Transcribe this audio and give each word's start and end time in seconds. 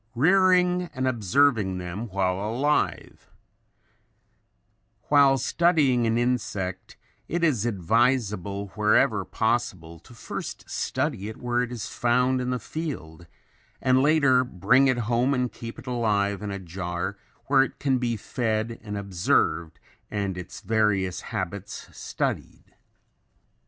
]Rearing 0.15 0.89
and 0.95 1.07
Observing 1.07 1.77
Them 1.77 2.07
While 2.09 2.39
Alive 2.39 3.29
While 5.09 5.37
studying 5.37 6.07
an 6.07 6.17
insect 6.17 6.97
it 7.27 7.43
is 7.43 7.67
advisable 7.67 8.69
wherever 8.69 9.23
possible 9.23 9.99
to 9.99 10.15
first 10.15 10.67
study 10.67 11.29
it 11.29 11.37
where 11.37 11.61
it 11.61 11.71
is 11.71 11.85
found 11.85 12.41
in 12.41 12.49
the 12.49 12.57
field 12.57 13.27
and 13.79 14.01
later 14.01 14.43
bring 14.43 14.87
it 14.87 14.97
home 15.05 15.35
and 15.35 15.53
keep 15.53 15.77
it 15.77 15.85
alive 15.85 16.41
in 16.41 16.49
a 16.49 16.57
jar 16.57 17.15
where 17.45 17.61
it 17.61 17.77
can 17.77 17.99
be 17.99 18.17
fed 18.17 18.79
and 18.81 18.97
observed 18.97 19.79
and 20.09 20.35
its 20.35 20.61
various 20.61 21.21
habits 21.21 21.87
studied. 21.95 22.73